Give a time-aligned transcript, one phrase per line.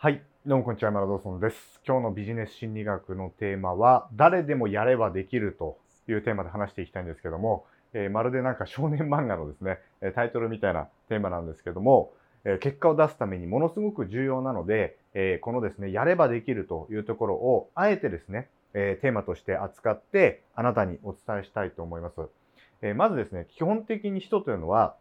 [0.00, 1.80] はい、どうもこんにちは、山田ドーソンです。
[1.84, 9.80] 今日のビジネス心理学のテーマは、誰でもやればできるというテーマで話していきたいんですけども、えーまるでなんか少年漫画のですね、
[10.14, 12.12] タイトルみたいなテーマなんですけども、
[12.44, 22.20] え結果を出すためにものすごく重要なので、えこのですね、やればできるというところを、あえてですね、えテーマとして扱って、あなたにお伝えしたいと思います。
[22.82, 24.94] えまずですね、基本的に人というのは、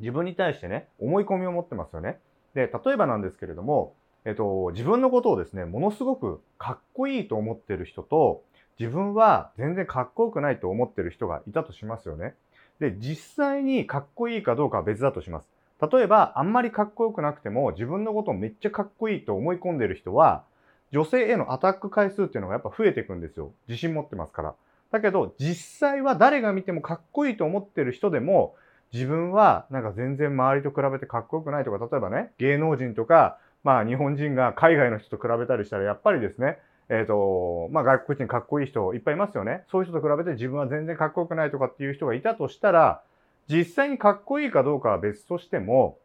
[0.00, 2.18] 自分に対してね、思い込みを持ってますよね。
[2.54, 3.94] で、例えばなんですけれども、
[4.26, 8.42] えっと、自分のことをですね、ものすごくかっこいいと思ってる人と、
[8.76, 12.34] 自分は全然かっこよくないと思ってる人がいたとしますよね。
[12.80, 15.48] で、実際にかっこいいかどうかは別だとします。
[15.92, 20.42] 例えば、あんまりかっこよくなくても、自分のことをめっちゃかっこいいと思い込んでる人は、
[20.90, 23.52] 女性へのアタック回数っていうのがやっぱ増えていくんですよ。
[23.68, 24.54] 自信持ってますから。
[24.90, 28.56] だけど、実際は誰が見てもかっこいいと思ってる人でも、
[28.92, 39.64] 自分はなんか全然周りと比べてかっこよくないとか、例えばね、芸能人とか、まあ日本人が海外の人と比べたりしたら、やっぱりですね、えっ、と、まあ外国人かっこいい人いっぱいいますよね。
[39.72, 43.02] そういう人と比べて自分は全然かっこよくないとかっていう人がいたとしたら、
[43.48, 45.98] 実際にかっこいいかどうかは別としても、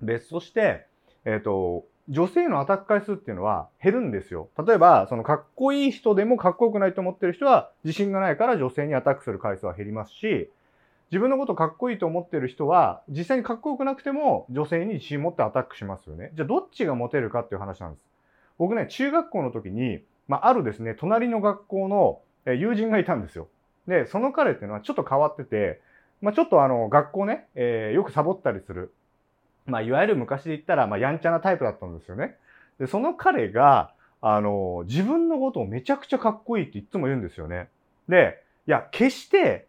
[0.00, 0.86] 別として、
[1.24, 4.48] えっ、と、女性のアタック回数っていうのは減るんですよ。
[4.66, 10.50] 例えば、そのかっこいい人でもかっこよくないと思ってる人は自信がないから女性にアタックする回数は減りますし、
[11.10, 16.30] 自分のことかっこいいと思ってる人は、実際にかっこよくなくても女性に自信持ってアタックしますよね。
[16.34, 18.04] じゃあどっちがモテるかっていう話なんです。
[18.58, 23.48] 僕ね、中学校の時に、まあ、あるですね、隣の学校の友人がいたんですよ。
[23.86, 25.80] で、その彼っていうのはちょっと変わってて、
[26.20, 28.92] まあ、ちょっとあの、学校ね、えーよくサボったりする。
[29.64, 32.36] まあ、いわゆる昔で言ったら、まあ、やんちゃなタイプだったんですよね。
[32.78, 37.68] で、その彼が、あの、自分のことをめちゃくちゃかっこいいっていつも言うんですよね。
[38.08, 39.67] で、いや、決して、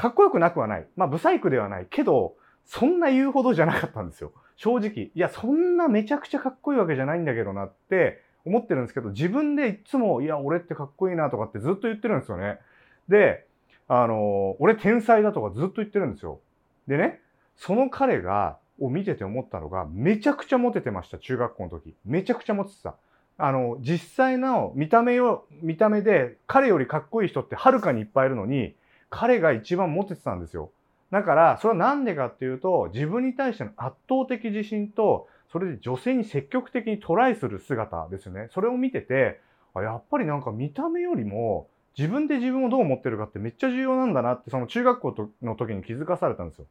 [0.00, 0.86] かっこよくなくはない。
[0.96, 1.86] まあ、ブサイクではない。
[1.90, 2.34] けど、
[2.64, 4.32] そんな言うほどじゃなかったんですよ。
[4.56, 5.02] 正直。
[5.04, 12.60] いや、そんなめちゃくちゃかっこいいわけじゃないんだけどなって思ってるんですけど、自分でいつも、いや、俺ってかっこいいなとかってずっと言ってるんですよね。
[13.08, 13.46] で、
[13.88, 16.40] あの、俺天才だとかずっと言ってるんですよ。
[16.86, 17.20] でね、
[17.56, 21.94] その彼が、を見てて思ったのが、めちゃくちゃモテてました、中学校の時。
[22.06, 22.96] めちゃくちゃモテてた。
[23.36, 28.74] あの、実際の見た目を、見た目で彼よりかっこいい人ってはるかにいっぱいいるのに、
[29.10, 30.70] 彼が一番モテてたんですよ。
[31.10, 38.48] だから、それはなんでかっていうと、自分に対しての圧倒的自信と、それで女性に積極的にトライする姿ですよね。
[38.52, 39.40] それを見てて、
[39.74, 46.66] やっぱりなんか見た目よりも、自分で自分をどう思ってるかってめっちゃ重要なんだなって、その中学校の時に気づかされたんですよ。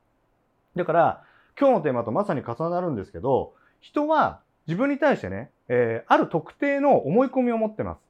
[0.77, 1.23] だから、
[1.59, 8.08] 今日のテーマとまさに重なるんですけど、人は自分に対してね、えーある特定の思い込みを持ってます。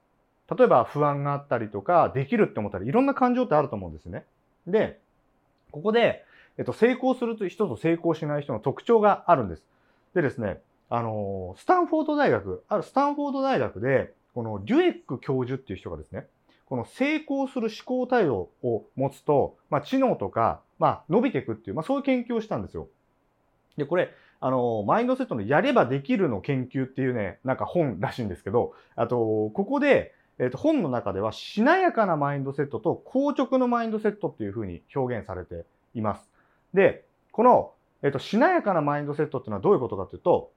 [0.55, 4.25] 例えば不安があったりとか、できるって思ったり、いろんな感情ってあると思うんですね。
[4.67, 4.99] で、
[5.71, 6.23] ここで、
[6.57, 9.63] えっと、成功する人と成功しない人の特徴があるんです。
[10.15, 10.59] でですね、
[10.89, 16.25] あのスタンフォード大学、あるスタンフォード大学で、このデュエック教授っていう人がですね、
[16.65, 22.87] この成功する思考態度を持つと、まあ、知能とか、まあ、伸びていくっていう、まあ、そういう研究をしたんですよ。
[23.75, 36.29] で、これ、あの、マインドセットのやればできるの研究っていうね、なんか本らしいんですけど、あと、ここで、えっ、と、本の中では、しなやかなマインドセットと硬直のマインドセットっていうふうに表現されています。
[36.73, 37.73] で、この、
[38.03, 40.51] えっ、と、しなやかなマインドセットっていうのはどういうことかというと、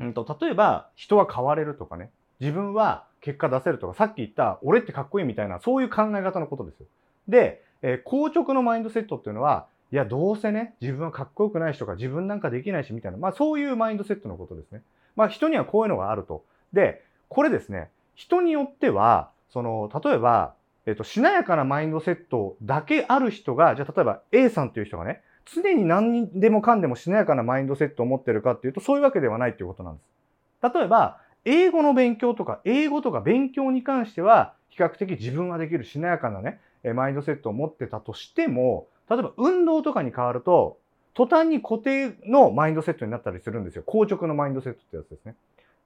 [0.00, 6.86] うんと、例えば、人は変われるとかね、自分は結果出せるとか、さっき言った、俺ってかっこいいみたいな、そういう考え方のことですよ。
[7.28, 14.82] で、えー硬直のマインドセットっていうのは、いや、どうせね、自分はかっこよくないしとか、自分なんかできないしみたいな、まあそういうマインドセットのことですね。
[15.16, 16.44] まあ人にはこういうのがあると。
[16.72, 20.54] で、これですね、人によっては、その、例えば、
[20.86, 30.74] えっと、しなやかなマインドセットだけある人が、じゃあ例えば A さんという人がね、常に何でもかんでもしなやかなマインドセットを持ってるかっていうと、そういうわけではないっていうことなんです。
[30.74, 36.60] 例えば、英語の勉強とか、英語とか勉強に関しては、比較的自分ができるしなやかなね、
[36.94, 40.78] マインドセットを持ってたとしても、例えば運動とかに変わると、
[41.14, 43.82] 途端に固定のマインドセットになったりするんですよ。
[43.82, 45.34] 硬直のマインドセットってやつですね。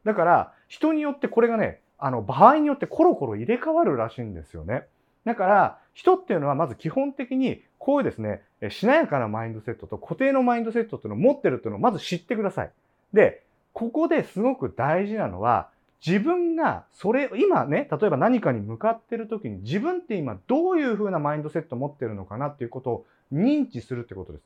[0.05, 4.87] だから、人によってこれがね、あの、場合によってコロコロ入れ替わるらしいんですよね。
[5.25, 12.71] だから、人っていうのはまず基本的に、こういうですね、しなやかなマインドセットと固定のマインドセットっていうのを持ってるっていうのをまず知ってください。
[13.13, 15.69] で、ここですごく大事なのは、
[16.07, 24.43] 自分がそれ、今ね、例えば何かに向かってる時に自分って今どういう風なマインドセットを持ってるのかなっていうことを認知するってことです。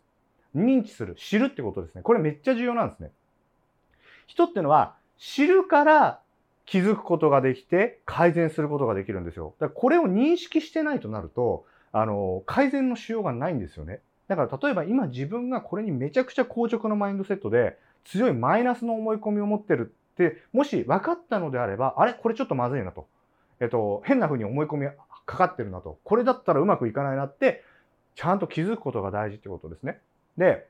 [0.56, 2.02] 認知する、知るってことですね。
[2.02, 3.10] これめっちゃ重要なんですね。
[4.26, 6.20] 人っていうのは知るから
[6.70, 9.54] 気づくことができて改善することができるんですよ。
[9.58, 14.00] だからこれを認識してないとなると、あの、改善のしようがないんですよね。
[14.28, 23.08] だから例えば今自分がこれにめちゃくちゃ硬直のマインドセットで強いマイナスの思い込みを持ってるっで、もし分かったのであれば、あれこれちょっとまずいなと。
[23.58, 24.86] えっと、変な風に思い込み
[25.24, 25.98] かかってるなと。
[26.04, 27.64] これだったらうまくいかないなって、
[28.16, 29.98] ちゃんと気づくことが大事ってことですね。
[30.36, 30.66] で、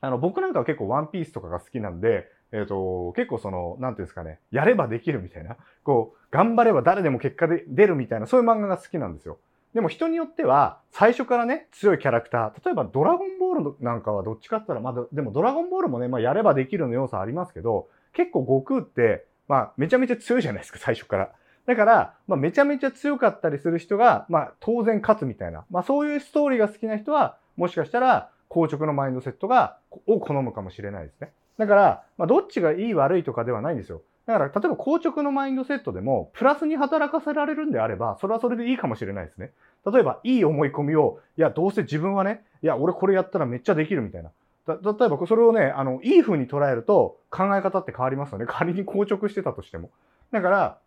[0.00, 9.38] あの、僕なんかは結構ワンピースとかが好きなんで、えっ、ー、と、結構その、なんていうんですかね、やればできるみたいな、こう、頑張れば誰でも結果で出るみたいな、そういう漫画が好きなんですよ。
[9.74, 21.30] でも人によっては、最初からね、強いキャラクター、例えばドラゴンボールなんかはどっちかって言ったら、まだ、でもドラゴンボールもね、まあやればできるの要素ありますけど、結構悟空って、まあめちゃめちゃ強いじゃないですか、最初から。
[21.66, 31.30] だから、まあめちゃめちゃ強かったりする人が、まあ当然勝つみたいな、まあそういうストーリーが好きな人は、もしかしたら、硬直のマインドセットが、を好むかもしれないですね。
[31.60, 34.00] だから、まあ、どっちがいい悪いとかではないんですよ。
[34.24, 39.52] だから、例えば硬直のマインドセットでも、プラスに働かせられるんであれば、それはそれでいいかもしれないですね。
[39.84, 44.30] 例えば、いい思い込みを、いや、どうせ自分はね、いや、俺これやったらめっちゃできるみたいな。
[44.66, 48.46] 例えば、それをね、あの、いい風に捉えると、考え方って変わりますよね。
[48.48, 49.90] 仮に硬直してたとしても。
[50.32, 50.78] だから、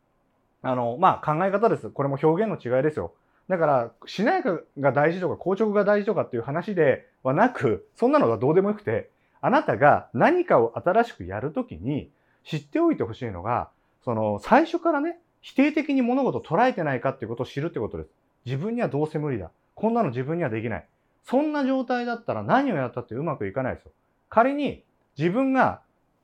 [0.63, 1.91] あの、まあ、考え方です。
[1.91, 3.13] これも表現の違いですよ。
[3.49, 9.09] だから、しなやかが大事とか、硬直が大事とかっていう話ではなく、そんなのがどうでもよくて、
[9.45, 12.09] あなたが何かを新しくやるときに
[12.45, 13.69] 知っておいてほしいのが、
[14.05, 18.09] その最初からね、否定的に物事を捉えてないかっていうことを知るってことです。
[18.45, 19.51] 自分にはどうせ無理だ。
[19.75, 20.87] こんなの自分にはできない。
[21.25, 23.91] そんな状態だったら何をやったってうまくいかないですよ。
[24.29, 24.81] 仮に
[25.17, 25.81] 自分が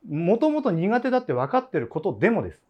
[0.10, 2.62] もともと苦手だって分かってることでもです。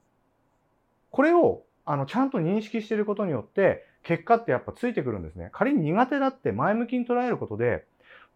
[1.11, 5.49] これをあのちゃんと認識してることによって結果ってやっぱついてくるんですね。
[5.53, 7.85] 仮に苦手だって前向きに捉えることで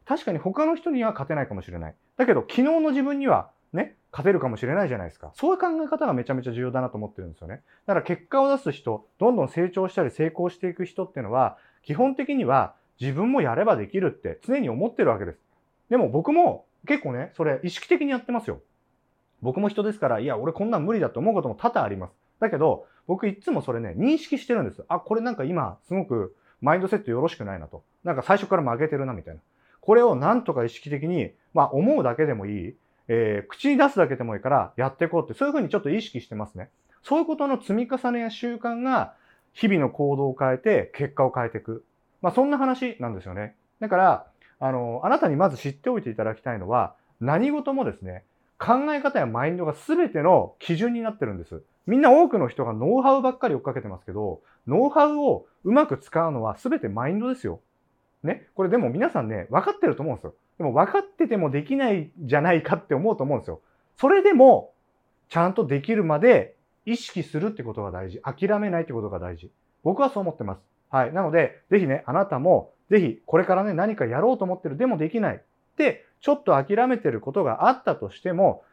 [0.06, 1.96] 確かに他の人には勝てないかもしれない。
[2.18, 5.32] だけど、昨日の自分にはね、勝てるかもしれないじゃないですか。
[5.36, 7.62] そういう考え方がめちゃめちゃ重要だなと思ってるんですよね。
[7.88, 15.40] だから結果を出す人、どんどん成長したり成功していく人っていうのは、基本的には自分もやればできるって常に思ってるわけです。
[15.90, 18.62] でも僕も結構ね、それ意識的にやってますよ。
[19.42, 22.14] 僕も人ですから、いや、俺こんなん無理だと思うことも多々あります。
[22.40, 24.84] だけど、僕いつもそれね、認識してるんです。
[24.88, 27.84] あ、これなんか今、すごくマインドセットよろしくないなと。
[28.04, 29.42] なんか最初から負けてるな、みたいな。
[29.86, 32.76] これをなんとか意識的に、まあ思うだけでもいい、
[33.10, 36.70] えー、口に出すだけでもいいからやっていこうって、そういうふうにちょっと意識してますね。
[37.04, 39.14] そういうことの積み重ねや習慣が
[39.52, 41.84] 日々の行動を変えて結果を変えていく。
[42.22, 43.58] まあそんな話なんですよね。
[43.82, 44.28] だから、
[44.62, 48.24] あの、あなたにまず知っておいていただきたいのは、何事もですね、
[48.58, 51.62] 考え方やマインドが全ての基準になってるんです。
[51.86, 57.60] みんな多くの人がノウハウばっかり追っかけてますけど、ノウハウをうまく使うのは全てマインドですよ。
[58.24, 60.34] ね、これでも皆さんね、分かってると思うんですよ。
[60.58, 63.62] でも分かっててもできないじゃないかって思うと思うんですよ。
[63.98, 64.72] それでも、
[65.30, 66.56] ちゃんとできるまで
[66.86, 68.22] 意識するってことが大事。
[68.22, 69.52] 諦めないってことが大事。
[69.84, 70.62] 僕はそう思ってます。
[70.90, 71.14] はい。
[71.14, 75.42] なので、ぜひね、あなたも、ぜひ、これからね、何かやろうと思ってる、でもできない。
[75.78, 78.64] で、ちょっと諦めてることがあったとしても、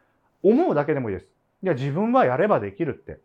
[0.43, 1.27] 思うだけでもいいです。
[1.63, 3.19] いや、自分はやればできるって。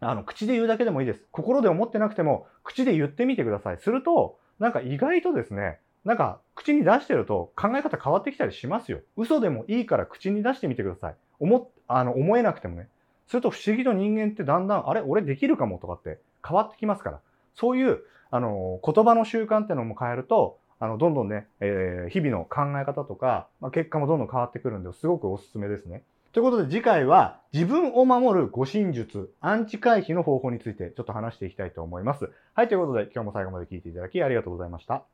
[0.00, 1.24] あの、口で言うだけでもいいです。
[1.32, 3.78] 心で思ってなくても、口で言ってみてください。
[3.78, 9.00] すると、なんか意外とですね、なんか口に出してると考え方変わってきたりしますよ。
[9.16, 11.16] 嘘でもいいから口に出してみてください。
[11.38, 12.88] 思、あの、思えなくてもね。
[13.26, 17.20] すると不思議と人間ってだんだん、あれ俺できるかもとかって変わってきますから。
[17.54, 18.00] そういう、
[18.30, 26.02] あの、言葉の習慣っていうのも変えると、あの、どんどんね、えー、日々の考え方とか、まあ、結果もどんどん変わってくるんで、すごくおすすめですね。
[26.32, 32.30] ということで次回は自分を守る護身術、アンチ回避の方法についてちょっと話していきたいと思います。
[32.54, 35.04] はい、ということで今日も最後まで聞いていただきありがとうございました。